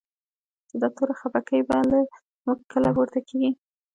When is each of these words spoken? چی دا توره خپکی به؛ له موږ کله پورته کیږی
چی 0.67 0.75
دا 0.81 0.87
توره 0.95 1.13
خپکی 1.21 1.59
به؛ 1.67 1.77
له 1.89 1.99
موږ 2.45 2.59
کله 2.71 2.89
پورته 2.95 3.19
کیږی 3.27 3.51